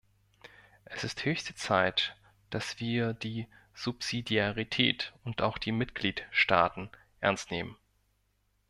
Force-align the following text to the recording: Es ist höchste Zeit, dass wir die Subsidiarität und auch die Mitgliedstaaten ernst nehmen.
Es 0.85 1.03
ist 1.03 1.23
höchste 1.25 1.53
Zeit, 1.53 2.15
dass 2.49 2.79
wir 2.79 3.13
die 3.13 3.45
Subsidiarität 3.75 5.13
und 5.23 5.43
auch 5.43 5.59
die 5.59 5.71
Mitgliedstaaten 5.71 6.89
ernst 7.19 7.51
nehmen. 7.51 7.77